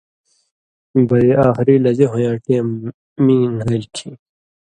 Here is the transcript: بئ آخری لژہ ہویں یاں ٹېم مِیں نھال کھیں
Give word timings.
بئ 1.07 1.27
آخری 1.47 1.75
لژہ 1.83 2.07
ہویں 2.11 2.25
یاں 2.25 2.37
ٹېم 2.43 2.67
مِیں 3.25 3.45
نھال 3.57 3.81
کھیں 3.95 4.15